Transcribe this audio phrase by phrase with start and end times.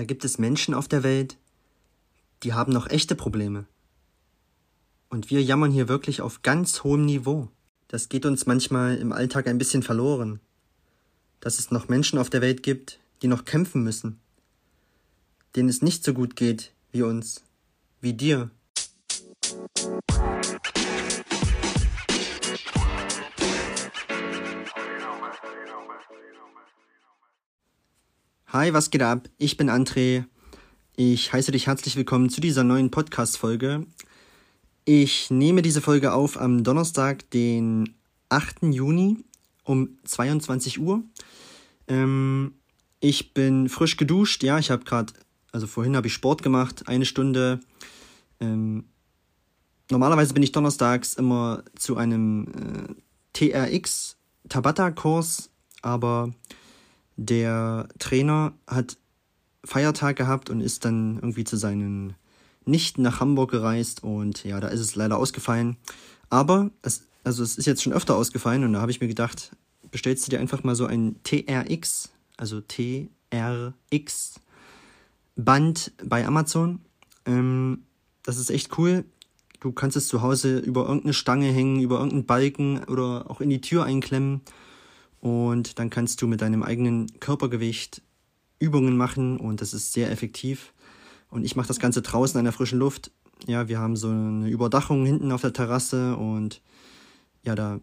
[0.00, 1.36] da gibt es Menschen auf der Welt,
[2.42, 3.66] die haben noch echte Probleme.
[5.10, 7.48] Und wir jammern hier wirklich auf ganz hohem Niveau.
[7.86, 10.40] Das geht uns manchmal im Alltag ein bisschen verloren.
[11.40, 14.18] Dass es noch Menschen auf der Welt gibt, die noch kämpfen müssen.
[15.54, 17.44] Denen es nicht so gut geht wie uns,
[18.00, 18.50] wie dir.
[28.52, 29.28] Hi, was geht ab?
[29.38, 30.24] Ich bin André.
[30.96, 33.86] Ich heiße dich herzlich willkommen zu dieser neuen Podcast-Folge.
[34.84, 37.94] Ich nehme diese Folge auf am Donnerstag, den
[38.28, 38.64] 8.
[38.64, 39.18] Juni
[39.62, 41.00] um 22 Uhr.
[41.86, 42.54] Ähm,
[42.98, 45.12] ich bin frisch geduscht, ja, ich habe gerade,
[45.52, 47.60] also vorhin habe ich Sport gemacht, eine Stunde.
[48.40, 48.86] Ähm,
[49.92, 52.98] normalerweise bin ich donnerstags immer zu einem
[53.32, 54.16] äh, TRX
[54.48, 55.50] Tabata-Kurs,
[55.82, 56.32] aber
[57.20, 58.96] der Trainer hat
[59.62, 62.14] Feiertag gehabt und ist dann irgendwie zu seinen
[62.64, 65.76] Nichten nach Hamburg gereist und ja, da ist es leider ausgefallen.
[66.30, 69.54] Aber es, also es ist jetzt schon öfter ausgefallen und da habe ich mir gedacht,
[69.90, 74.40] bestellst du dir einfach mal so ein TRX, also TRX
[75.36, 76.80] Band bei Amazon.
[77.26, 77.82] Ähm,
[78.22, 79.04] das ist echt cool.
[79.60, 83.50] Du kannst es zu Hause über irgendeine Stange hängen, über irgendeinen Balken oder auch in
[83.50, 84.40] die Tür einklemmen
[85.20, 88.02] und dann kannst du mit deinem eigenen Körpergewicht
[88.58, 90.72] Übungen machen und das ist sehr effektiv.
[91.30, 93.10] Und ich mache das Ganze draußen an der frischen Luft.
[93.46, 96.60] Ja, wir haben so eine Überdachung hinten auf der Terrasse und
[97.42, 97.80] ja, da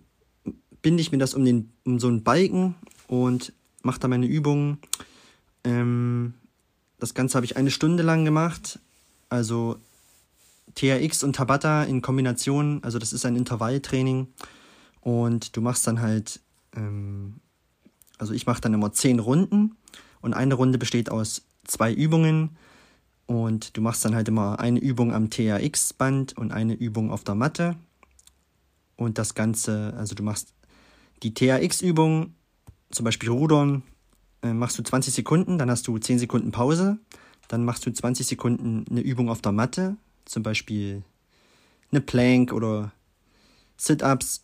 [0.82, 2.76] binde ich mir das um, den, um so einen Balken
[3.08, 4.80] und mache da meine Übungen.
[5.64, 6.34] Ähm,
[7.00, 8.80] das Ganze habe ich eine Stunde lang gemacht.
[9.30, 9.78] Also
[10.76, 12.80] TRX und Tabata in Kombination.
[12.84, 14.28] Also das ist ein Intervalltraining.
[15.02, 16.40] Und du machst dann halt
[16.78, 17.42] ähm,
[18.18, 19.76] also ich mache dann immer zehn Runden
[20.22, 22.58] und eine Runde besteht aus zwei Übungen.
[23.26, 27.36] Und du machst dann halt immer eine Übung am TRX-Band und eine Übung auf der
[27.36, 27.76] Matte.
[28.96, 30.54] Und das Ganze, also du machst
[31.24, 32.34] die TRX-Übung,
[32.90, 33.84] zum Beispiel Rudern,
[34.42, 37.00] äh, machst du 20 Sekunden, dann hast du 10 Sekunden Pause,
[37.50, 41.04] dann machst du 20 Sekunden eine Übung auf der Matte, zum Beispiel
[41.92, 42.92] eine Plank oder
[43.76, 44.42] Sit-Ups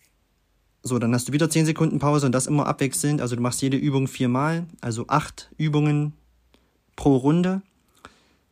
[0.86, 3.22] so, dann hast du wieder 10 Sekunden Pause und das immer abwechselnd.
[3.22, 6.12] Also du machst jede Übung viermal, also acht Übungen
[6.98, 7.62] pro Runde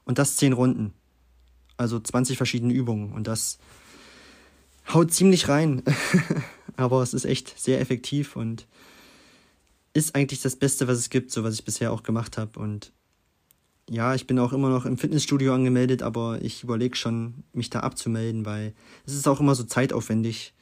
[0.06, 0.94] und das 10 Runden.
[1.75, 3.59] Also 20 verschiedene Übungen und das
[4.94, 5.84] haut ziemlich rein.
[6.78, 8.66] Aber es ist echt sehr effektiv und
[9.94, 12.58] ist eigentlich das Beste, was es gibt, so was ich bisher auch gemacht habe.
[12.62, 12.94] Und
[13.90, 17.81] ja, ich bin auch immer noch im Fitnessstudio angemeldet, aber ich überlege schon, mich da
[17.81, 18.74] abzumelden, weil
[19.06, 20.53] es ist auch immer so zeitaufwendig.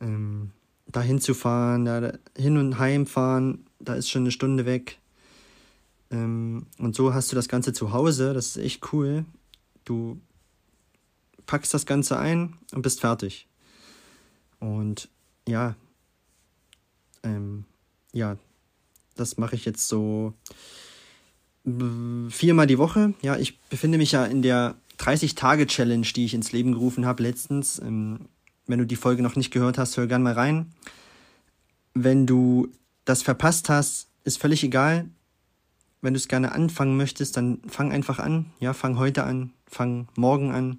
[0.00, 0.50] Ähm,
[0.90, 4.98] dahin zu fahren, ja, hin und heim fahren, da ist schon eine Stunde weg.
[6.10, 9.24] Ähm, und so hast du das Ganze zu Hause, das ist echt cool.
[9.84, 10.20] Du
[11.46, 13.46] packst das Ganze ein und bist fertig.
[14.60, 15.08] Und
[15.46, 15.76] ja,
[17.22, 17.64] ähm,
[18.12, 18.36] ja,
[19.14, 20.32] das mache ich jetzt so
[22.30, 23.12] viermal die Woche.
[23.20, 27.78] Ja, ich befinde mich ja in der 30-Tage-Challenge, die ich ins Leben gerufen habe letztens.
[27.78, 28.28] Ähm,
[28.68, 30.72] wenn du die Folge noch nicht gehört hast, hör gern mal rein.
[31.94, 32.68] Wenn du
[33.04, 35.08] das verpasst hast, ist völlig egal.
[36.00, 38.46] Wenn du es gerne anfangen möchtest, dann fang einfach an.
[38.60, 40.78] Ja, fang heute an, fang morgen an.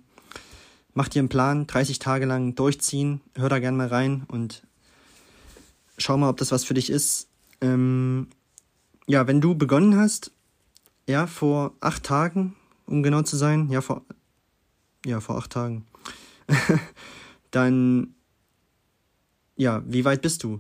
[0.94, 3.22] Mach dir einen Plan, 30 Tage lang durchziehen.
[3.36, 4.64] Hör da gern mal rein und
[5.98, 7.28] schau mal, ob das was für dich ist.
[7.60, 8.28] Ähm,
[9.08, 10.32] ja, wenn du begonnen hast,
[11.08, 14.04] ja, vor acht Tagen, um genau zu sein, ja, vor,
[15.06, 15.86] ja, vor acht Tagen,
[17.52, 18.16] dann,
[19.56, 20.60] ja, wie weit bist du?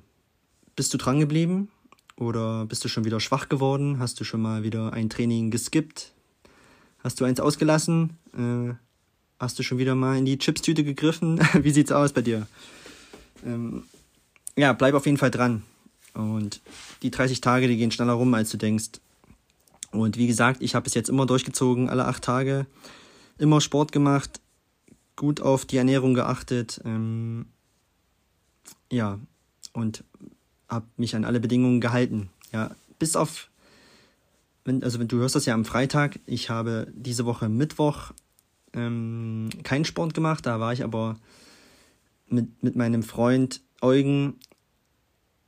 [0.75, 1.69] Bist du dran geblieben?
[2.16, 4.00] Oder bist du schon wieder schwach geworden?
[4.00, 6.13] Hast du schon mal wieder ein Training geskippt?
[7.01, 8.17] Hast du eins ausgelassen?
[8.33, 8.73] Äh,
[9.39, 11.39] hast du schon wieder mal in die Chipstüte gegriffen?
[11.53, 12.47] wie sieht's aus bei dir?
[13.45, 13.83] Ähm,
[14.57, 15.63] ja, bleib auf jeden Fall dran.
[16.13, 16.61] Und
[17.01, 18.99] die 30 Tage, die gehen schneller rum, als du denkst.
[19.91, 22.66] Und wie gesagt, ich habe es jetzt immer durchgezogen, alle acht Tage.
[23.37, 24.41] Immer Sport gemacht,
[25.19, 26.81] gut auf die Ernährung geachtet.
[26.85, 27.45] Ähm,
[28.91, 29.19] ja,
[29.73, 30.03] und
[30.67, 32.29] habe mich an alle Bedingungen gehalten.
[32.51, 33.49] Ja, bis auf,
[34.66, 38.13] wenn, also wenn du hörst das ja am Freitag, ich habe diese Woche Mittwoch
[38.73, 41.19] ähm, keinen Sport gemacht, da war ich aber
[42.27, 44.35] mit, mit meinem Freund Eugen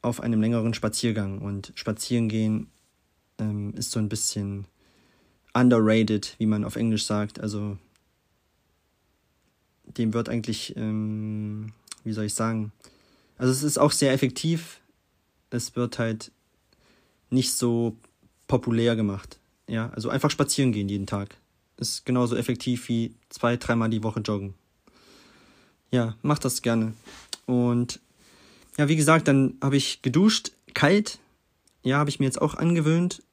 [0.02, 1.40] auf einem längeren Spaziergang.
[1.40, 2.68] Und spazieren gehen
[3.40, 4.66] ähm, ist so ein bisschen
[5.54, 7.40] underrated, wie man auf Englisch sagt.
[7.40, 7.78] Also
[9.98, 11.74] dem wird eigentlich, ähm,
[12.04, 12.72] wie soll ich sagen,
[13.42, 14.82] also es ist auch sehr effektiv.
[15.50, 16.32] Es wird halt
[17.32, 17.98] nicht so
[18.48, 21.38] populär gemacht Ja, also einfach spazieren gehen jeden Tag.
[21.78, 24.54] Ist genauso effektiv wie zwei, dreimal die Woche joggen.
[25.90, 26.94] Ja, mach das gerne.
[27.48, 28.00] Und
[28.78, 31.18] ja, wie gesagt, dann habe ich geduscht, kalt.
[31.82, 33.24] Ja, habe ich mir jetzt auch angewöhnt.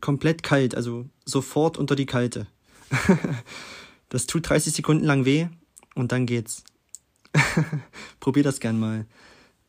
[0.00, 2.46] Komplett kalt, also sofort unter die Kalte.
[4.08, 5.48] das tut 30 Sekunden lang weh
[5.94, 6.64] und dann geht's.
[8.20, 9.06] Probier das gern mal.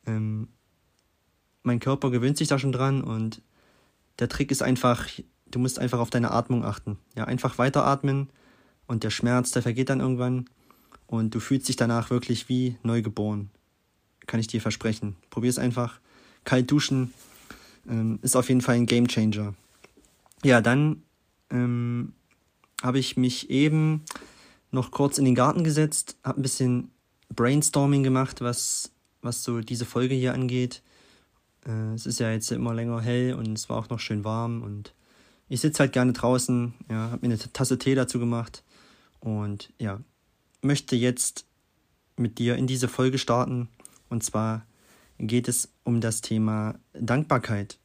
[0.05, 0.49] Ähm,
[1.63, 3.41] mein Körper gewöhnt sich da schon dran und
[4.19, 5.07] der Trick ist einfach,
[5.49, 6.97] du musst einfach auf deine Atmung achten.
[7.15, 8.29] Ja, einfach weiteratmen
[8.85, 10.49] und der Schmerz, der vergeht dann irgendwann
[11.07, 13.49] und du fühlst dich danach wirklich wie neugeboren.
[14.27, 15.15] Kann ich dir versprechen.
[15.29, 15.99] Probier es einfach.
[16.43, 17.13] Kalt duschen
[17.89, 19.53] ähm, ist auf jeden Fall ein Game Changer.
[20.43, 21.03] Ja, dann
[21.49, 22.13] ähm,
[22.81, 24.03] habe ich mich eben
[24.73, 26.91] noch kurz in den Garten gesetzt, habe ein bisschen
[27.33, 28.91] Brainstorming gemacht, was,
[29.21, 30.81] was so diese Folge hier angeht.
[31.65, 34.61] Äh, es ist ja jetzt immer länger hell und es war auch noch schön warm
[34.61, 34.93] und
[35.49, 38.63] ich sitze halt gerne draußen, ja, habe mir eine Tasse Tee dazu gemacht
[39.19, 39.99] und ja,
[40.61, 41.45] möchte jetzt
[42.17, 43.69] mit dir in diese Folge starten
[44.09, 44.65] und zwar
[45.19, 47.77] geht es um das Thema Dankbarkeit.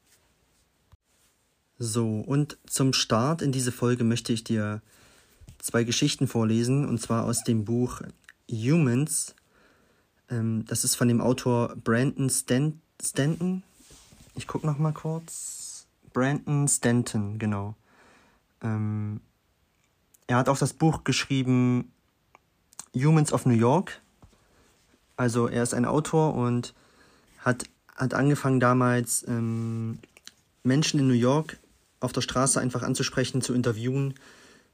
[1.78, 4.82] So, und zum Start in diese Folge möchte ich dir
[5.58, 8.02] zwei Geschichten vorlesen, und zwar aus dem Buch
[8.50, 9.34] Humans.
[10.30, 13.62] Ähm, das ist von dem Autor Brandon Stan Stanton.
[14.34, 15.86] Ich gucke noch mal kurz.
[16.12, 17.74] Brandon Stanton, genau.
[18.62, 19.20] Ähm,
[20.26, 21.92] er hat auch das Buch geschrieben
[22.94, 24.00] Humans of New York.
[25.16, 26.74] Also er ist ein Autor und
[27.40, 27.64] hat,
[27.94, 29.98] hat angefangen damals ähm,
[30.62, 31.58] Menschen in New York
[32.00, 34.14] auf der Straße einfach anzusprechen, zu interviewen,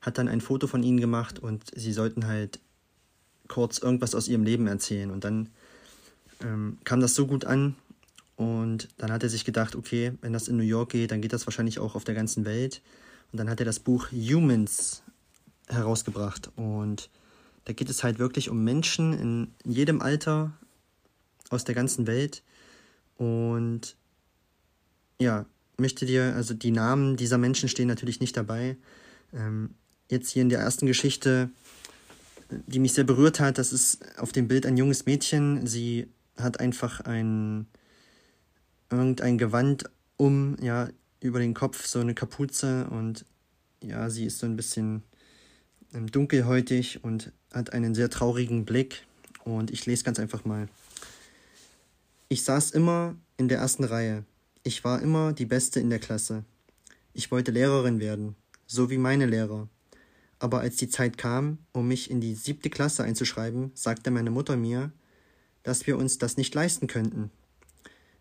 [0.05, 2.61] hat dann ein Foto von ihnen gemacht und sie sollten halt
[3.49, 5.11] kurz irgendwas aus ihrem Leben erzählen.
[5.11, 5.49] Und dann
[6.43, 7.75] ähm, kam das so gut an
[8.37, 11.33] und dann hat er sich gedacht, okay, wenn das in New York geht, dann geht
[11.33, 12.83] das wahrscheinlich auch auf der ganzen Welt.
[13.33, 15.03] Und dann hat er das Buch Humans
[15.69, 17.09] herausgebracht und
[17.65, 20.53] da geht es halt wirklich um Menschen in jedem Alter
[21.49, 22.43] aus der ganzen Welt
[23.17, 23.97] und
[25.19, 25.47] ja,
[25.79, 28.77] möchte dir, also die Namen dieser Menschen stehen natürlich nicht dabei.
[29.33, 29.71] Ähm,
[30.15, 31.51] jetzt hier in der ersten Geschichte,
[32.49, 35.67] die mich sehr berührt hat, das ist auf dem Bild ein junges Mädchen.
[35.67, 37.67] Sie hat einfach ein
[38.91, 39.85] irgendein Gewand
[40.17, 40.89] um, ja,
[41.21, 43.25] über den Kopf, so eine Kapuze und
[43.83, 45.03] ja, sie ist so ein bisschen
[45.93, 49.07] dunkelhäutig und hat einen sehr traurigen Blick.
[49.45, 50.69] Und ich lese ganz einfach mal.
[52.29, 54.25] Ich saß immer in der ersten Reihe.
[54.63, 56.45] Ich war immer die Beste in der Klasse.
[57.13, 58.35] Ich wollte Lehrerin werden,
[58.67, 59.69] so wie meine Lehrer.
[60.45, 64.59] Aber als die Zeit kam, um mich in die siebte Klasse einzuschreiben, sagte meine Mutter
[64.59, 64.93] mir,
[65.63, 67.31] dass wir uns das nicht leisten könnten.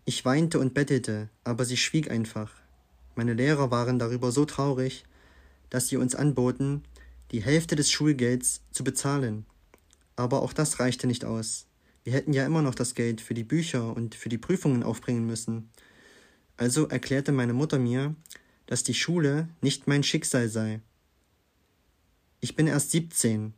[0.06, 2.54] Ich weinte und bettelte, aber sie schwieg einfach.
[3.16, 5.04] Meine Lehrer waren darüber so traurig,
[5.70, 6.84] dass sie uns anboten,
[7.32, 9.46] die Hälfte des Schulgelds zu bezahlen.
[10.16, 11.66] Aber auch das reichte nicht aus.
[12.06, 15.26] Wir hätten ja immer noch das Geld für die Bücher und für die Prüfungen aufbringen
[15.26, 15.72] müssen.
[16.56, 18.16] Also erklärte meine Mutter mir,
[18.66, 20.80] dass die Schule nicht mein Schicksal sei.
[22.44, 23.54] Ich bin erst 17,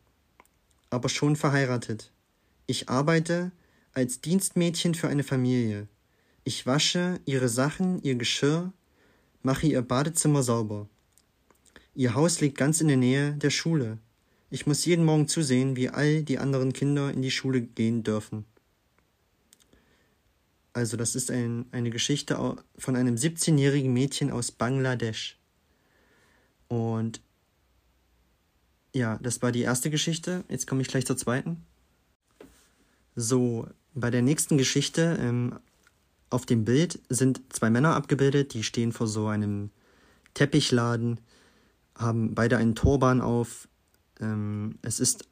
[0.91, 2.11] aber schon verheiratet.
[2.67, 3.51] Ich arbeite
[3.93, 5.87] als Dienstmädchen für eine Familie.
[6.43, 8.71] Ich wasche ihre Sachen, ihr Geschirr,
[9.41, 10.87] mache ihr Badezimmer sauber.
[11.95, 13.97] Ihr Haus liegt ganz in der Nähe der Schule.
[14.51, 18.45] Ich muss jeden Morgen zusehen, wie all die anderen Kinder in die Schule gehen dürfen.
[20.73, 22.37] Also das ist ein, eine Geschichte
[22.77, 25.39] von einem 17-jährigen Mädchen aus Bangladesch.
[26.67, 27.24] Und
[28.95, 30.45] ja, das war die erste Geschichte.
[30.47, 31.65] Jetzt komme ich gleich zur zweiten.
[33.15, 35.59] So, bei der nächsten Geschichte ähm,
[36.29, 39.69] auf dem Bild sind zwei Männer abgebildet, die stehen vor so einem
[40.33, 41.19] Teppichladen,
[41.93, 43.67] haben beide einen Turban auf.
[44.21, 45.27] Ähm, es ist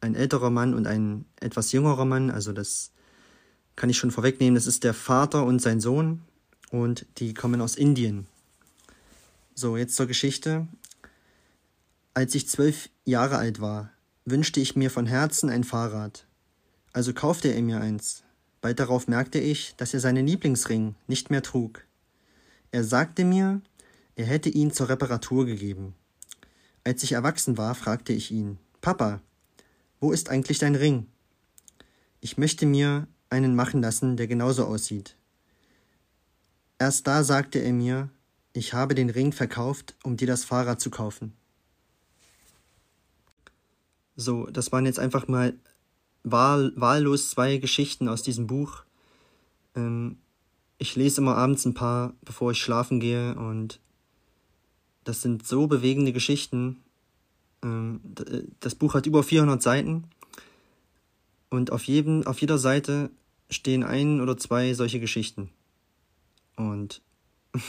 [0.00, 2.92] ein älterer Mann und ein etwas jüngerer Mann, also das
[3.74, 6.22] kann ich schon vorwegnehmen, das ist der Vater und sein Sohn
[6.70, 8.26] und die kommen aus Indien.
[9.54, 10.68] So, jetzt zur Geschichte.
[12.18, 13.92] Als ich zwölf Jahre alt war,
[14.24, 16.26] wünschte ich mir von Herzen ein Fahrrad.
[16.92, 18.24] Also kaufte er mir eins.
[18.60, 21.84] Bald darauf merkte ich, dass er seinen Lieblingsring nicht mehr trug.
[22.72, 23.60] Er sagte mir,
[24.16, 25.94] er hätte ihn zur Reparatur gegeben.
[26.82, 29.20] Als ich erwachsen war, fragte ich ihn, Papa,
[30.00, 31.06] wo ist eigentlich dein Ring?
[32.20, 35.14] Ich möchte mir einen machen lassen, der genauso aussieht.
[36.80, 38.10] Erst da sagte er mir,
[38.54, 41.37] ich habe den Ring verkauft, um dir das Fahrrad zu kaufen.
[44.20, 45.54] So, das waren jetzt einfach mal
[46.24, 48.82] wahl wahllos zwei Geschichten aus diesem Buch.
[49.76, 50.18] Ähm,
[50.78, 53.78] ich lese immer abends ein paar, bevor ich schlafen gehe und
[55.04, 56.82] Das sind so bewegende Geschichten.
[57.62, 60.02] Ähm, äh, das Buch hat über 400 Seiten
[61.48, 63.10] und auf, jedem, auf jeder Seite
[63.50, 65.48] stehen ein oder zwei solche Geschichten.
[66.56, 67.02] Und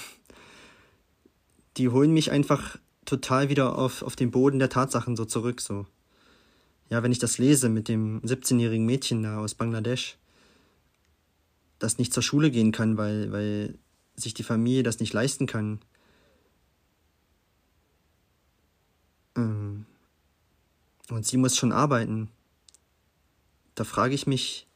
[1.77, 5.62] die holen mich einfach total wieder auf, auf den Boden der Tatsachen so zurück.
[5.62, 5.86] So.
[6.89, 10.17] Ja, wenn ich das lese mit dem 17-jährigen Mädchen da aus Bangladesch,
[11.77, 13.77] das nicht zur Schule gehen kann, weil, weil
[14.15, 15.79] sich die Familie das nicht leisten kann.
[19.38, 19.86] Ähm,
[21.10, 22.29] und sie muss schon arbeiten.
[23.75, 24.67] Da frage ich mich,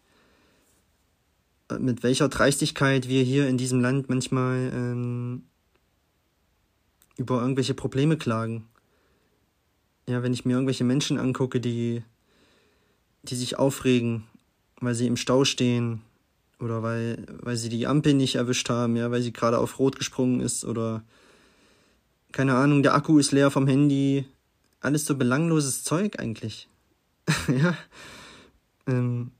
[1.69, 5.43] äh, mit welcher Dreistigkeit wir hier in diesem Land manchmal ähm,
[7.17, 8.67] über irgendwelche Probleme klagen.
[10.07, 12.03] Ja, wenn ich mir irgendwelche Menschen angucke, die,
[13.23, 14.25] die sich aufregen,
[14.81, 16.01] weil sie im Stau stehen
[16.59, 19.97] oder weil, weil sie die Ampel nicht erwischt haben, ja, weil sie gerade auf Rot
[19.97, 21.03] gesprungen ist oder
[22.33, 24.25] keine Ahnung, der Akku ist leer vom Handy.
[24.81, 26.67] Alles so belangloses Zeug eigentlich.
[27.47, 27.77] ja.
[28.87, 29.31] Ähm,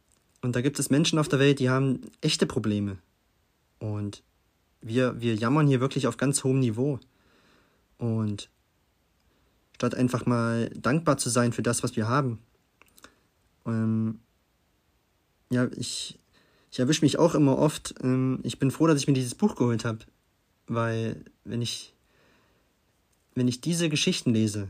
[0.42, 2.98] und da gibt es Menschen auf der Welt, die haben echte Probleme.
[3.80, 4.24] Und
[4.82, 7.00] wir, wir jammern hier wirklich auf ganz hohem Niveau.
[7.98, 8.50] Und
[9.84, 12.40] statt einfach mal dankbar zu sein für das, was wir haben.
[13.66, 14.20] Ähm,
[15.50, 16.18] ja, ich,
[16.72, 17.94] ich erwische mich auch immer oft.
[18.02, 20.00] Ähm, ich bin froh, dass ich mir dieses Buch geholt habe.
[20.68, 21.94] Weil wenn ich,
[23.36, 24.70] wenn ich diese Geschichten lese,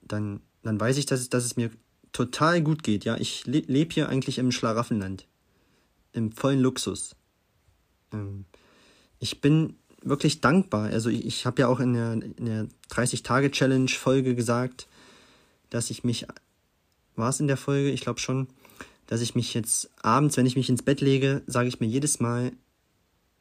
[0.00, 1.70] dann, dann weiß ich, dass es, dass es mir
[2.10, 3.04] total gut geht.
[3.04, 5.28] Ja, ich le lebe hier eigentlich im Schlaraffenland.
[6.12, 7.14] Im vollen Luxus.
[8.12, 8.44] Ähm,
[9.20, 10.90] ich bin wirklich dankbar.
[10.90, 14.88] Also ich, ich habe ja auch in der, in der 30-Tage-Challenge-Folge gesagt,
[15.70, 16.26] dass ich mich,
[17.16, 17.90] war es in der Folge?
[17.90, 18.48] Ich glaube schon,
[19.06, 22.20] dass ich mich jetzt abends, wenn ich mich ins Bett lege, sage ich mir jedes
[22.20, 22.52] Mal,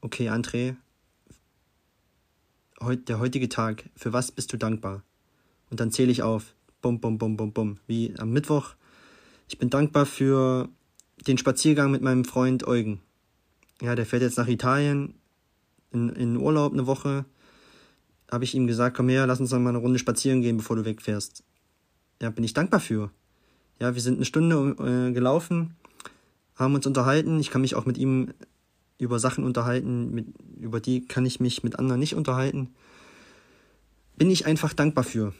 [0.01, 0.75] okay, André,
[2.81, 5.03] heut, der heutige Tag, für was bist du dankbar?
[5.69, 8.73] Und dann zähle ich auf, bum, bum, bum, bum, bum, wie am Mittwoch.
[9.47, 10.69] Ich bin dankbar für
[11.27, 12.99] den Spaziergang mit meinem Freund Eugen.
[13.81, 15.13] Ja, der fährt jetzt nach Italien,
[15.91, 17.25] in, in Urlaub eine Woche,
[18.31, 20.75] habe ich ihm gesagt, komm her, lass uns noch mal eine Runde spazieren gehen, bevor
[20.75, 21.43] du wegfährst.
[22.21, 23.11] Ja, bin ich dankbar für.
[23.79, 25.75] Ja, wir sind eine Stunde äh, gelaufen,
[26.55, 27.39] haben uns unterhalten.
[27.39, 28.33] Ich kann mich auch mit ihm
[28.99, 30.27] über Sachen unterhalten, mit,
[30.59, 32.69] über die kann ich mich mit anderen nicht unterhalten.
[34.15, 35.33] Bin ich einfach dankbar für.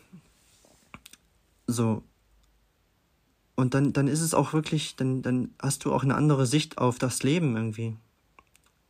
[1.67, 2.03] So.
[3.55, 6.79] Und dann, dann ist es auch wirklich, dann, dann hast du auch eine andere Sicht
[6.79, 7.95] auf das Leben irgendwie.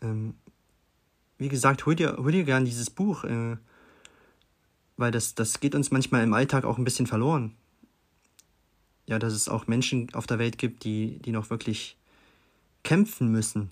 [0.01, 0.36] Ähm,
[1.41, 3.57] wie gesagt, hol dir, hol dir gern dieses Buch, äh,
[4.95, 7.55] weil das, das geht uns manchmal im Alltag auch ein bisschen verloren.
[9.07, 11.98] Ja, dass es auch Menschen auf der Welt gibt, die, die noch wirklich
[12.83, 13.71] kämpfen müssen,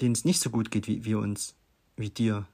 [0.00, 1.54] denen es nicht so gut geht wie, wie uns,
[1.96, 2.46] wie dir.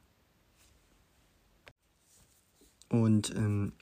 [2.89, 3.75] Und ähm,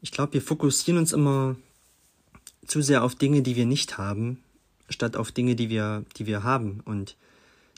[0.00, 1.56] ich glaube, wir fokussieren uns immer
[2.66, 4.42] zu sehr auf Dinge, die wir nicht haben,
[4.88, 6.80] statt auf Dinge, die wir, die wir haben.
[6.86, 7.16] Und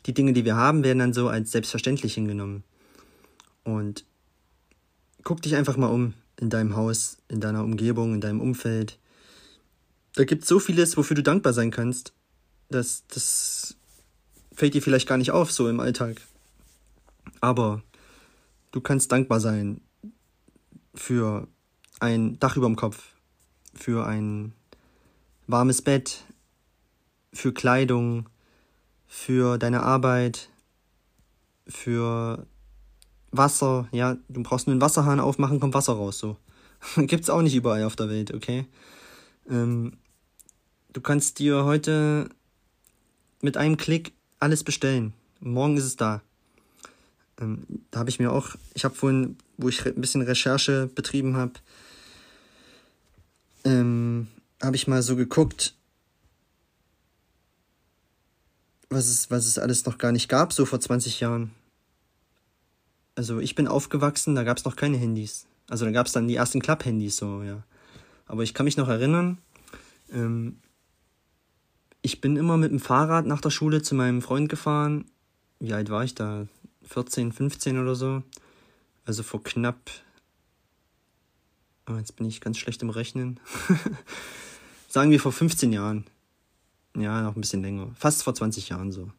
[0.07, 2.65] die Dinge, die wir haben, werden dann so als selbstverständlich hingenommen.
[3.65, 4.05] Und
[5.25, 8.99] guck dich einfach mal um in deinem Haus, in deiner Umgebung, in deinem Umfeld.
[10.15, 12.13] Da gibt es so vieles, wofür du dankbar sein kannst.
[12.71, 13.77] Das, das
[14.53, 16.21] fällt dir vielleicht gar nicht auf, so im Alltag.
[17.41, 17.83] Aber
[18.73, 19.81] du kannst dankbar sein
[20.95, 21.47] für
[22.01, 23.13] ein Dach über dem Kopf,
[23.75, 24.53] für ein
[25.47, 26.25] warmes Bett,
[27.33, 28.29] für Kleidung,
[29.09, 30.51] für deine Arbeit,
[31.67, 32.47] für
[33.33, 36.37] Wasser, ja, du brauchst nur einen Wasserhahn aufmachen, kommt Wasser raus, so.
[36.97, 38.67] Gibt's auch nicht überall auf der Welt, okay?
[39.51, 39.95] Ähm,
[40.93, 42.29] du kannst dir heute
[43.43, 45.15] mit einem Klick alles bestellen.
[45.41, 46.23] Morgen ist es da.
[47.41, 51.37] Ähm, da habe ich mir auch, ich habe vorhin, wo ich ein bisschen Recherche betrieben
[51.37, 51.55] habe,
[53.65, 54.29] ähm,
[54.63, 55.75] habe ich mal so geguckt,
[58.91, 61.51] was es, was es alles noch gar nicht gab, so vor 20 Jahren.
[63.15, 65.47] Also ich bin aufgewachsen, da gab es noch keine Handys.
[65.69, 67.63] Also da gab es dann die ersten Club-Handys, so, ja.
[68.27, 69.39] Aber ich kann mich noch erinnern,
[70.13, 70.59] ähm,
[72.03, 75.07] ich bin immer mit dem Fahrrad nach der Schule zu meinem Freund gefahren.
[75.59, 76.47] Wie alt war ich da?
[76.85, 78.23] 14, 15 oder so.
[79.05, 79.91] Also vor knapp.
[81.89, 83.41] Oh, jetzt bin ich ganz schlecht im Rechnen.
[84.89, 86.07] Sagen wir vor 15 Jahren.
[86.99, 87.91] Ja, noch ein bisschen länger.
[87.95, 89.11] Fast vor 20 Jahren so.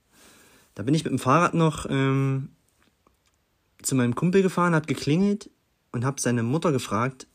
[0.75, 2.49] Da bin ich mit dem Fahrrad noch ähm,
[3.81, 5.49] zu meinem Kumpel gefahren, hat geklingelt
[5.91, 7.27] und habe seine Mutter gefragt,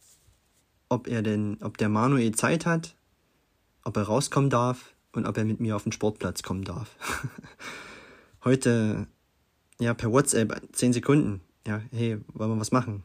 [0.89, 2.95] ob er denn, ob der Manuel Zeit hat,
[3.85, 6.91] ob er rauskommen darf und ob er mit mir auf den Sportplatz kommen darf.
[8.45, 9.07] Heute,
[9.81, 11.41] ja, per WhatsApp, 10 Sekunden.
[11.67, 13.03] ja, hey, wollen wir was machen?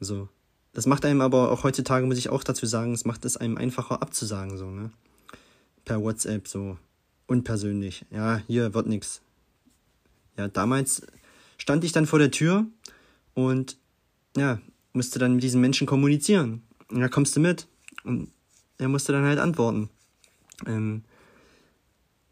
[0.00, 0.28] So.
[0.72, 3.56] Das macht einem aber auch heutzutage, muss ich auch dazu sagen, es macht es einem
[3.56, 4.90] einfacher abzusagen, so, ne?
[5.86, 6.76] Per WhatsApp, so.
[7.26, 8.04] Unpersönlich.
[8.10, 9.22] Ja, hier wird nix.
[10.36, 11.06] Ja, damals
[11.56, 12.66] stand ich dann vor der Tür
[13.34, 13.78] und,
[14.36, 14.60] ja,
[14.92, 16.62] musste dann mit diesen Menschen kommunizieren.
[16.90, 17.66] Und da kommst du mit.
[18.04, 18.30] Und
[18.78, 19.88] er musste dann halt antworten.
[20.66, 21.04] Ähm,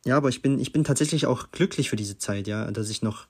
[0.04, 3.02] ja, aber ich bin, ich bin tatsächlich auch glücklich für diese Zeit, ja, dass ich
[3.02, 3.26] noch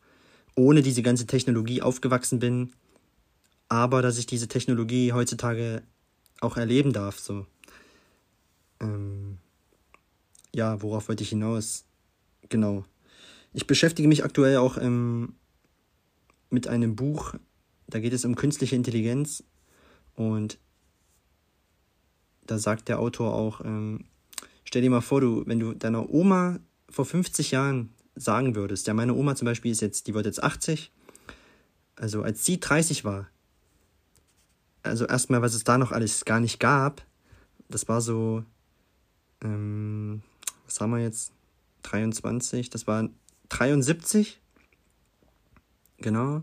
[0.57, 2.73] ohne diese ganze Technologie aufgewachsen bin,
[3.69, 5.83] aber dass ich diese Technologie heutzutage
[6.41, 7.47] auch erleben darf, so.
[8.81, 9.24] Ähm,
[10.55, 11.85] ja, worauf wollte ich hinaus?
[12.49, 12.85] Genau.
[13.53, 15.35] Ich beschäftige mich aktuell auch ähm,
[16.51, 17.35] mit einem Buch,
[17.87, 19.45] da geht es um künstliche Intelligenz
[20.15, 20.59] und
[22.47, 24.05] da sagt der Autor auch, ähm,
[24.65, 28.95] stell dir mal vor, du, wenn du deiner Oma vor 50 Jahren sagen würdest, ja,
[28.95, 30.93] meine Oma zum Beispiel ist jetzt, die wird jetzt 80,
[31.97, 33.29] also als sie 30 war,
[34.83, 37.05] also erstmal, was es da noch alles gar nicht gab,
[37.69, 38.45] das war so,
[39.43, 40.23] ähm,
[40.75, 41.33] was haben wir jetzt?
[41.83, 43.09] 23, das war
[43.51, 44.41] 73,
[45.99, 46.43] genau,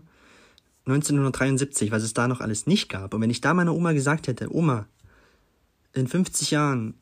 [0.86, 3.12] 1973, was es da noch alles nicht gab.
[3.12, 4.86] Und wenn ich da meiner Oma gesagt hätte, Oma,
[5.92, 6.94] in 50 Jahren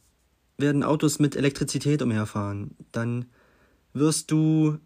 [0.58, 3.26] werden Autos mit Elektrizität umherfahren, dann
[3.92, 4.78] wirst du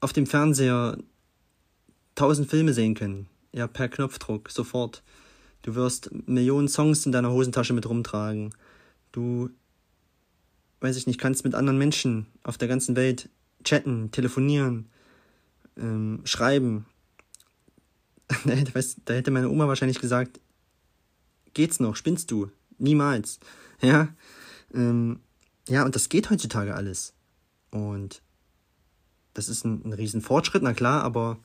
[0.00, 0.98] auf dem Fernseher
[2.14, 3.28] tausend Filme sehen können.
[3.52, 5.02] Ja, per Knopfdruck, sofort.
[5.62, 8.54] Du wirst Millionen Songs in deiner Hosentasche mit rumtragen.
[9.12, 9.48] Du,
[10.84, 13.30] weiß ich nicht, kannst mit anderen Menschen auf der ganzen Welt
[13.64, 14.90] chatten, telefonieren,
[15.78, 16.84] ähm, schreiben.
[18.44, 20.40] da hätte meine Oma wahrscheinlich gesagt,
[21.54, 22.50] geht's noch, spinnst du?
[22.78, 23.40] Niemals.
[23.80, 24.08] Ja,
[24.72, 25.20] ähm,
[25.68, 27.12] ja, und das geht heutzutage alles.
[27.70, 28.22] Und
[29.34, 31.38] das ist ein, ein riesen Fortschritt, na klar, aber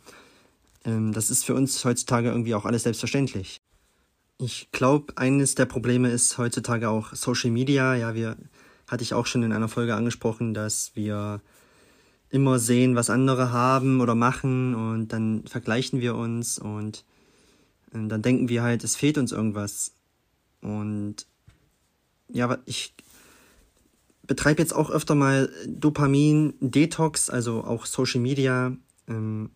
[0.86, 3.58] ähm, das ist für uns heutzutage irgendwie auch alles selbstverständlich.
[4.38, 7.96] Ich glaube, eines der Probleme ist heutzutage auch Social Media.
[7.96, 8.37] Ja, wir
[8.89, 11.41] hatte ich auch schon in einer Folge angesprochen, dass wir
[12.29, 17.05] immer sehen, was andere haben oder machen und dann vergleichen wir uns und,
[17.91, 19.93] und dann denken wir halt, es fehlt uns irgendwas.
[20.61, 21.25] Und
[22.27, 22.93] ja, ich
[24.27, 28.75] betreibe jetzt auch öfter mal Dopamin-Detox, also auch Social Media
[29.07, 29.49] ähm,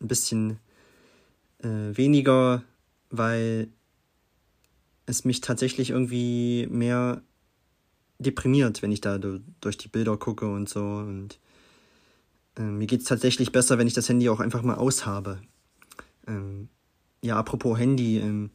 [0.00, 0.58] ein bisschen
[1.58, 2.62] äh, weniger,
[3.10, 3.68] weil
[5.06, 7.22] es mich tatsächlich irgendwie mehr
[8.18, 10.82] deprimiert, wenn ich da durch die Bilder gucke und so.
[10.82, 11.38] Und
[12.56, 15.40] äh, mir geht es tatsächlich besser, wenn ich das Handy auch einfach mal aushabe.
[16.26, 16.68] Ähm,
[17.22, 18.50] ja, apropos Handy, ähm,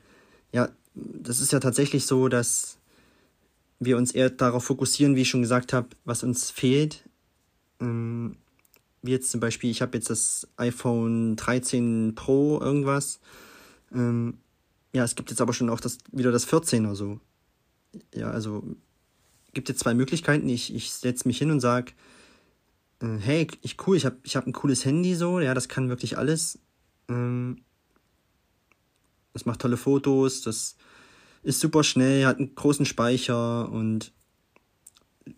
[0.52, 2.78] ja, das ist ja tatsächlich so, dass
[3.80, 7.04] wir uns eher darauf fokussieren, wie ich schon gesagt habe, was uns fehlt.
[7.80, 8.38] Ähm,
[9.02, 13.19] wie jetzt zum Beispiel, ich habe jetzt das iPhone 13 Pro irgendwas.
[13.93, 14.39] Ähm,
[14.93, 17.19] ja, es gibt jetzt aber schon auch das, wieder das 14 oder so.
[18.13, 18.63] Ja, also
[19.54, 20.48] gibt jetzt zwei Möglichkeiten.
[20.50, 21.94] Ich, ich setze mich hin und sage,
[23.02, 25.90] äh, hey, ich cool, ich habe ich hab ein cooles Handy so, ja, das kann
[25.90, 26.60] wirklich alles.
[27.10, 27.62] Ähm,
[29.34, 30.76] das macht tolle Fotos, das
[31.44, 34.12] ist super schnell, hat einen großen Speicher und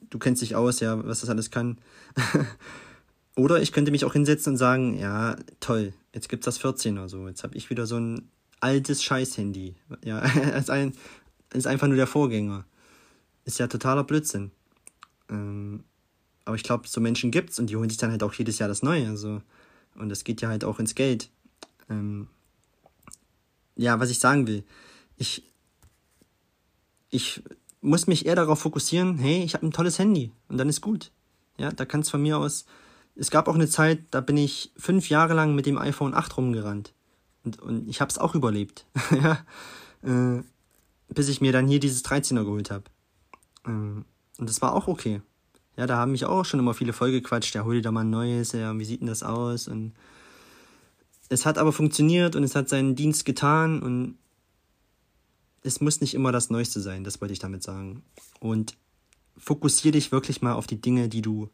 [0.10, 1.78] du kennst dich aus, ja, was das alles kann.
[3.36, 7.10] oder ich könnte mich auch hinsetzen und sagen, ja, toll, jetzt gibt's das 14 oder
[7.10, 7.28] so.
[7.28, 9.76] Jetzt habe ich wieder so ein altes Scheiß-Handy.
[10.04, 10.20] Ja,
[10.58, 10.94] ist, ein,
[11.54, 12.66] ist einfach nur der Vorgänger.
[13.46, 14.52] Ist ja totaler Blödsinn.
[15.30, 15.84] Ähm,
[16.46, 18.70] aber ich glaube, so Menschen gibt's und die holen sich dann halt auch jedes Jahr
[18.70, 19.08] das Neue.
[19.08, 19.42] Also,
[19.96, 21.30] und das geht ja halt auch ins Geld.
[21.90, 22.28] Ähm,
[23.76, 24.64] ja, was ich sagen will.
[25.18, 25.44] Ich,
[27.10, 27.44] ich
[27.82, 31.12] muss mich eher darauf fokussieren, hey, ich habe ein tolles Handy und dann ist gut.
[31.58, 32.66] Ja, da kann es von mir aus.
[33.16, 36.38] Es gab auch eine Zeit, da bin ich fünf Jahre lang mit dem iPhone 8
[36.38, 36.94] rumgerannt.
[37.44, 38.86] Und, und ich habe es auch überlebt.
[39.12, 39.46] ja,
[40.04, 40.44] äh,
[41.10, 42.86] bis ich mir dann hier dieses 13er geholt habe.
[43.66, 44.06] Ähm,
[44.38, 45.22] und das war auch okay.
[45.78, 48.10] Ja, da haben mich auch schon immer viele vollgequatscht, ja, hol dir da mal ein
[48.10, 49.68] neues, ja, wie sieht denn das aus?
[49.68, 49.94] Und
[51.30, 54.18] es hat aber funktioniert und es hat seinen Dienst getan und
[55.64, 58.04] es muss nicht immer das Neueste sein, das wollte ich damit sagen.
[58.40, 58.76] Und
[59.38, 61.50] fokussiere dich wirklich mal auf die Dinge, die du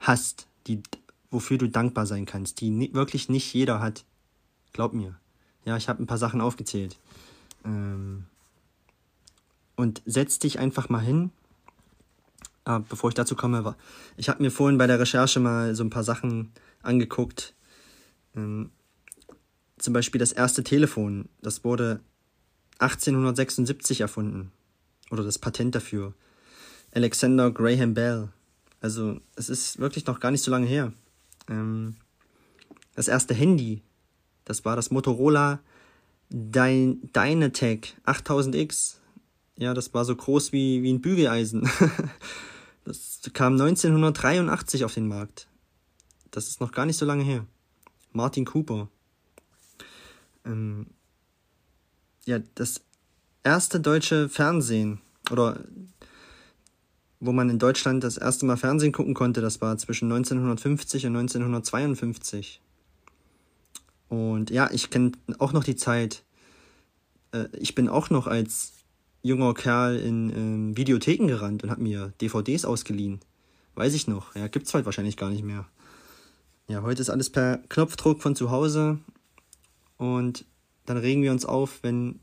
[0.00, 0.82] hast, die,
[1.30, 4.04] wofür du dankbar sein kannst, die wirklich nicht jeder hat.
[4.72, 5.18] Glaub mir.
[5.64, 6.98] Ja, ich habe ein paar Sachen aufgezählt.
[7.64, 8.26] Ähm,
[9.76, 11.30] und setz dich einfach mal hin.
[12.64, 13.76] Ah, bevor ich dazu komme,
[14.16, 16.50] ich habe mir vorhin bei der Recherche mal so ein paar Sachen
[16.82, 17.54] angeguckt.
[18.34, 18.70] Ähm,
[19.78, 21.28] zum Beispiel das erste Telefon.
[21.42, 22.00] Das wurde
[22.78, 24.50] 1876 erfunden.
[25.10, 26.12] Oder das Patent dafür.
[26.92, 28.28] Alexander Graham Bell.
[28.80, 30.92] Also es ist wirklich noch gar nicht so lange her.
[31.48, 31.96] Ähm,
[32.94, 33.82] Das erste Handy,
[34.46, 35.60] das war das Motorola
[36.30, 38.96] Dynatec 8000X.
[39.56, 41.68] Ja, das war so groß wie, wie ein Bügeleisen.
[42.84, 45.48] Das kam 1983 auf den Markt.
[46.30, 47.44] Das ist noch gar nicht so lange her.
[48.12, 48.88] Martin Cooper.
[50.44, 50.86] Ähm,
[52.26, 52.82] ja, das
[53.42, 55.00] erste deutsche Fernsehen
[55.32, 55.58] oder
[57.18, 61.16] wo man in Deutschland das erste Mal Fernsehen gucken konnte, das war zwischen 1950 und
[61.16, 62.60] 1952.
[64.08, 66.22] Und ja, ich kenne auch noch die Zeit.
[67.32, 68.75] Äh, ich bin auch noch als
[69.26, 73.20] junger Kerl in ähm, Videotheken gerannt und habe mir DVDs ausgeliehen.
[73.74, 74.34] Weiß ich noch.
[74.34, 75.66] Ja, gibt's halt wahrscheinlich gar nicht mehr.
[76.68, 78.98] Ja, heute ist alles per Knopfdruck von zu Hause
[79.98, 80.44] und
[80.84, 82.20] dann regen wir uns auf, wenn,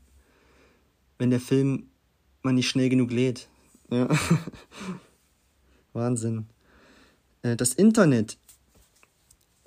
[1.18, 1.88] wenn der Film
[2.42, 3.48] man nicht schnell genug lädt.
[3.90, 4.08] Ja.
[5.92, 6.46] Wahnsinn.
[7.42, 8.36] Äh, das Internet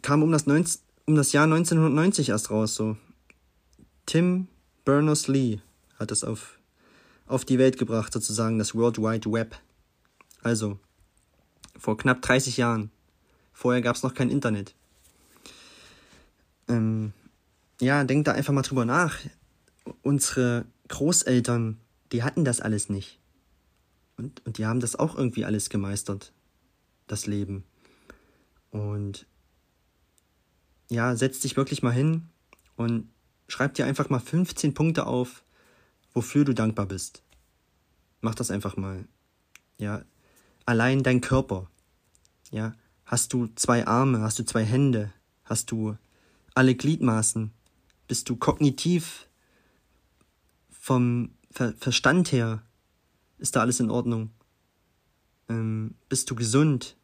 [0.02, 2.98] kam um das, 19, um das Jahr 1990 erst raus, so.
[4.06, 4.48] Tim
[4.86, 5.60] Berners-Lee
[6.00, 6.57] hat es auf,
[7.28, 9.60] auf die Welt gebracht, sozusagen, das World Wide Web.
[10.42, 10.80] Also,
[11.78, 12.92] vor knapp 30 Jahren.
[13.54, 14.76] Vorher gab es noch kein Internet.
[16.68, 17.14] Ähm,
[17.82, 19.18] ja, denk da einfach mal drüber nach.
[20.02, 21.78] Unsere Großeltern,
[22.12, 23.20] die hatten das alles nicht.
[24.18, 26.32] Und, und die haben das auch irgendwie alles gemeistert,
[27.08, 27.64] das Leben.
[28.72, 29.28] Und
[30.90, 32.30] ja, setz dich wirklich mal hin
[32.76, 33.10] und
[33.48, 35.44] schreib dir einfach mal 15 Punkte auf,
[36.18, 37.22] wofür du dankbar bist.
[38.22, 39.08] Mach das einfach mal.
[39.78, 40.04] Ja,
[40.66, 41.70] allein dein Körper.
[42.50, 42.74] Ja,
[43.06, 45.96] hast du zwei Arme, hast du zwei Hände, hast du
[46.56, 47.52] alle Gliedmaßen,
[48.08, 49.28] bist du kognitiv
[50.72, 52.64] vom Ver Verstand her,
[53.38, 54.32] ist da alles in Ordnung?
[55.50, 56.98] Ähm, bist du gesund?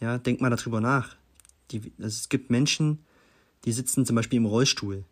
[0.00, 1.16] Ja, denk mal darüber nach.
[1.70, 3.04] Die, also es gibt Menschen,
[3.66, 5.04] die sitzen zum Beispiel im Rollstuhl.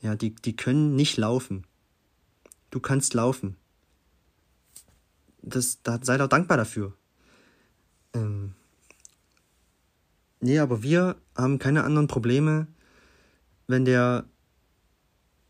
[0.00, 1.64] Ja, die, die können nicht laufen.
[2.70, 3.56] Du kannst laufen.
[5.42, 6.92] Das, da, sei doch dankbar dafür.
[8.14, 8.54] Ähm,
[10.40, 12.66] nee, aber wir haben keine anderen Probleme.
[13.66, 14.24] Wenn der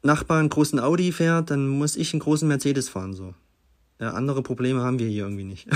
[0.02, 3.34] Nachbar einen großen Audi fährt, dann muss ich einen großen Mercedes fahren, so.
[4.00, 5.66] Ja, andere Probleme haben wir hier irgendwie nicht.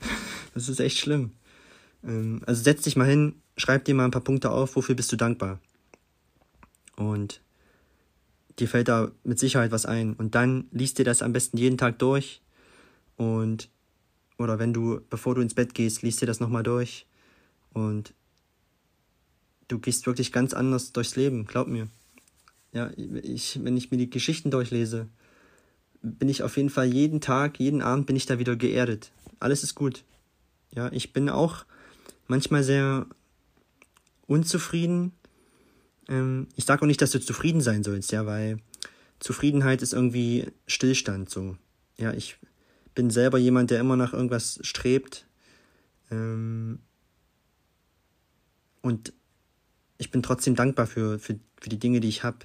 [0.54, 1.32] das ist echt schlimm.
[2.02, 5.12] Ähm, also setz dich mal hin, schreib dir mal ein paar Punkte auf, wofür bist
[5.12, 5.60] du dankbar.
[6.96, 7.40] Und
[8.58, 10.14] dir fällt da mit Sicherheit was ein.
[10.14, 12.42] Und dann liest dir das am besten jeden Tag durch.
[13.16, 13.70] Und,
[14.38, 17.06] oder wenn du, bevor du ins Bett gehst, liest dir das nochmal durch.
[17.72, 18.14] Und
[19.68, 21.88] du gehst wirklich ganz anders durchs Leben, glaub mir.
[22.72, 25.08] Ja, ich, wenn ich mir die Geschichten durchlese,
[26.02, 29.10] bin ich auf jeden Fall jeden Tag, jeden Abend bin ich da wieder geerdet.
[29.40, 30.04] Alles ist gut.
[30.74, 31.64] Ja, ich bin auch
[32.26, 33.06] manchmal sehr
[34.26, 35.12] unzufrieden.
[36.08, 38.58] Ähm, ich sage auch nicht, dass du zufrieden sein sollst, ja, weil
[39.20, 41.56] Zufriedenheit ist irgendwie Stillstand so.
[41.96, 42.36] Ja, ich
[42.94, 45.26] bin selber jemand, der immer nach irgendwas strebt.
[46.10, 46.80] Ähm,
[48.80, 49.12] und
[49.98, 52.38] ich bin trotzdem dankbar für, für, für die Dinge, die ich habe.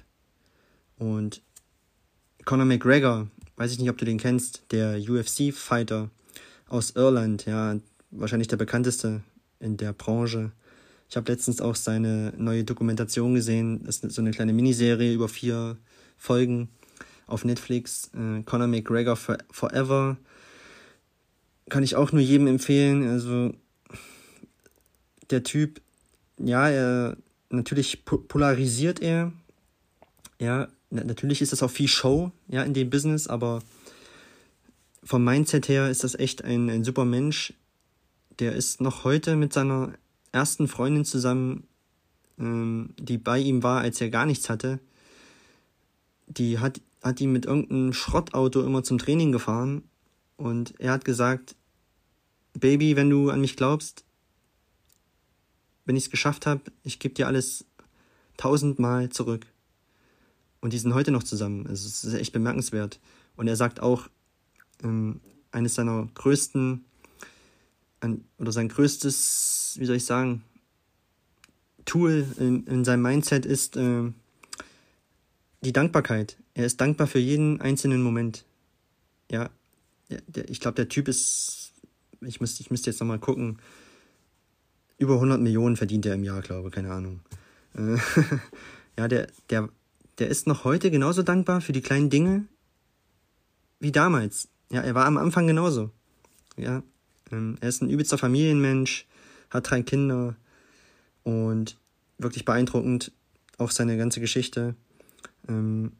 [0.98, 1.42] Und
[2.44, 6.10] Conor McGregor, weiß ich nicht, ob du den kennst, der UFC-Fighter
[6.68, 7.78] aus Irland, ja,
[8.10, 9.22] wahrscheinlich der bekannteste
[9.60, 10.52] in der Branche.
[11.14, 13.84] Ich habe letztens auch seine neue Dokumentation gesehen.
[13.84, 15.76] Das ist so eine kleine Miniserie über vier
[16.16, 16.70] Folgen
[17.28, 18.10] auf Netflix.
[18.14, 20.16] Äh, Conor McGregor for Forever.
[21.68, 23.08] Kann ich auch nur jedem empfehlen.
[23.08, 23.54] Also
[25.30, 25.80] der Typ,
[26.36, 27.16] ja, er
[27.48, 29.32] natürlich polarisiert er.
[30.40, 33.62] Ja, natürlich ist das auch viel Show, ja, in dem Business, aber
[35.04, 37.54] vom Mindset her ist das echt ein, ein super Mensch.
[38.40, 39.92] Der ist noch heute mit seiner
[40.34, 41.66] ersten Freundin zusammen,
[42.38, 44.80] ähm, die bei ihm war, als er gar nichts hatte.
[46.26, 49.84] Die hat, hat ihn mit irgendeinem Schrottauto immer zum Training gefahren
[50.36, 51.54] und er hat gesagt,
[52.54, 54.04] Baby, wenn du an mich glaubst,
[55.84, 57.64] wenn ich es geschafft habe, ich gebe dir alles
[58.36, 59.46] tausendmal zurück.
[60.60, 61.66] Und die sind heute noch zusammen.
[61.66, 63.00] Also es ist echt bemerkenswert.
[63.36, 64.08] Und er sagt auch,
[64.82, 65.20] ähm,
[65.50, 66.84] eines seiner größten,
[68.04, 70.42] ein, oder sein größtes, wie soll ich sagen,
[71.84, 74.12] Tool in, in seinem Mindset ist äh,
[75.62, 76.36] die Dankbarkeit.
[76.54, 78.44] Er ist dankbar für jeden einzelnen Moment.
[79.30, 79.50] Ja,
[80.10, 81.72] der, der, ich glaube, der Typ ist,
[82.20, 83.58] ich müsste, ich müsste jetzt nochmal gucken,
[84.98, 87.20] über 100 Millionen verdient er im Jahr, glaube ich, keine Ahnung.
[87.76, 87.96] Äh,
[88.98, 89.68] ja, der, der,
[90.18, 92.44] der ist noch heute genauso dankbar für die kleinen Dinge
[93.80, 94.48] wie damals.
[94.70, 95.90] Ja, er war am Anfang genauso.
[96.56, 96.82] Ja,
[97.30, 99.06] ähm, er ist ein übelster Familienmensch,
[99.50, 100.36] hat drei Kinder
[101.22, 101.78] und
[102.18, 103.12] wirklich beeindruckend,
[103.58, 104.74] auch seine ganze Geschichte.
[105.48, 105.92] Ähm,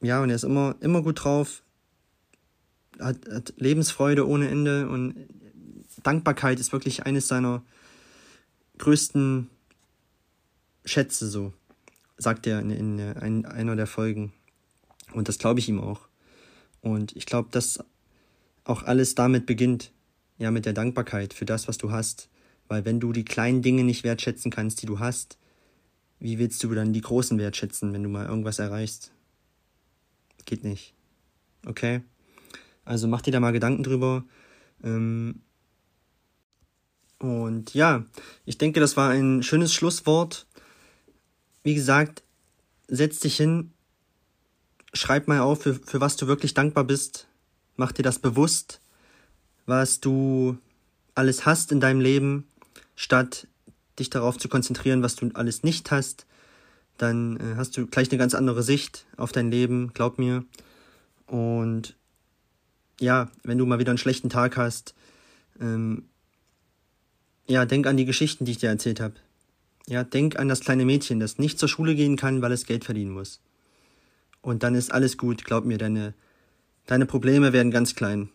[0.00, 1.62] ja, und er ist immer, immer gut drauf,
[3.00, 5.14] hat, hat Lebensfreude ohne Ende und
[6.02, 7.62] Dankbarkeit ist wirklich eines seiner
[8.78, 9.48] größten
[10.84, 11.52] Schätze, so
[12.16, 14.32] sagt er in, in, in einer der Folgen.
[15.12, 16.08] Und das glaube ich ihm auch.
[16.80, 17.80] Und ich glaube, dass
[18.64, 19.92] auch alles damit beginnt,
[20.38, 22.28] ja, mit der Dankbarkeit für das, was du hast.
[22.66, 25.38] Weil wenn du die kleinen Dinge nicht wertschätzen kannst, die du hast,
[26.18, 29.12] wie willst du dann die großen wertschätzen, wenn du mal irgendwas erreichst?
[30.46, 30.94] Geht nicht.
[31.66, 32.02] Okay?
[32.84, 34.24] Also mach dir da mal Gedanken drüber.
[34.82, 35.40] Ähm
[37.18, 38.04] und ja,
[38.44, 40.46] ich denke, das war ein schönes Schlusswort.
[41.62, 42.22] Wie gesagt,
[42.88, 43.72] setz dich hin,
[44.92, 47.26] schreib mal auf, für, für was du wirklich dankbar bist.
[47.76, 48.80] Mach dir das bewusst,
[49.66, 50.58] was du
[51.14, 52.46] alles hast in deinem Leben,
[52.96, 53.46] statt
[53.98, 56.26] dich darauf zu konzentrieren, was du alles nicht hast.
[56.98, 60.44] Dann äh, hast du gleich eine ganz andere Sicht auf dein Leben, glaub mir.
[61.26, 61.96] Und
[63.00, 64.94] ja, wenn du mal wieder einen schlechten Tag hast,
[65.60, 66.04] ähm,
[67.46, 69.14] ja, denk an die Geschichten, die ich dir erzählt habe.
[69.86, 72.84] Ja, denk an das kleine Mädchen, das nicht zur Schule gehen kann, weil es Geld
[72.84, 73.40] verdienen muss.
[74.40, 76.14] Und dann ist alles gut, glaub mir, deine,
[76.86, 78.28] deine Probleme werden ganz klein.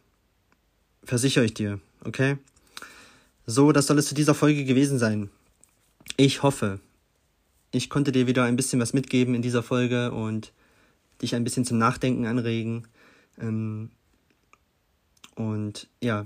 [1.04, 2.38] Versichere ich dir, okay?
[3.46, 5.30] So, das soll es zu dieser Folge gewesen sein.
[6.18, 6.80] Ich hoffe,
[7.72, 10.52] ich konnte dir wieder ein bisschen was mitgeben in dieser Folge und
[11.22, 12.88] dich ein bisschen zum Nachdenken anregen.
[13.40, 13.90] Ähm,
[15.36, 16.26] und ja,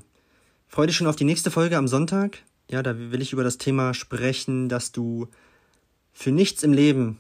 [0.68, 2.40] freue dich schon auf die nächste Folge am Sonntag.
[2.70, 5.28] Ja, da will ich über das Thema sprechen, dass du
[6.14, 7.20] für nichts im Leben,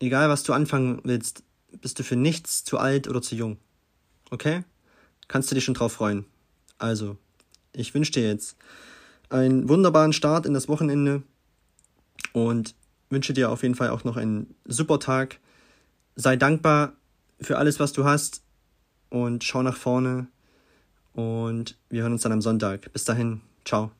[0.00, 1.42] egal was du anfangen willst,
[1.80, 3.58] bist du für nichts zu alt oder zu jung.
[4.30, 4.64] Okay?
[5.28, 6.24] Kannst du dich schon drauf freuen.
[6.78, 7.16] Also,
[7.72, 8.56] ich wünsche dir jetzt
[9.28, 11.22] einen wunderbaren Start in das Wochenende
[12.32, 12.74] und
[13.10, 15.38] wünsche dir auf jeden Fall auch noch einen super Tag.
[16.14, 16.94] Sei dankbar
[17.40, 18.42] für alles, was du hast
[19.10, 20.28] und schau nach vorne.
[21.12, 22.92] Und wir hören uns dann am Sonntag.
[22.92, 23.95] Bis dahin, ciao.